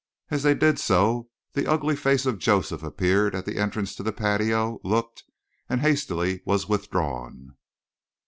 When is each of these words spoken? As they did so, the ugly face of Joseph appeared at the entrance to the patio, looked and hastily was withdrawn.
As 0.31 0.41
they 0.41 0.55
did 0.55 0.79
so, 0.79 1.29
the 1.53 1.67
ugly 1.69 1.95
face 1.95 2.25
of 2.25 2.39
Joseph 2.39 2.81
appeared 2.81 3.35
at 3.35 3.45
the 3.45 3.59
entrance 3.59 3.93
to 3.93 4.01
the 4.01 4.11
patio, 4.11 4.81
looked 4.83 5.23
and 5.69 5.81
hastily 5.81 6.41
was 6.43 6.67
withdrawn. 6.67 7.55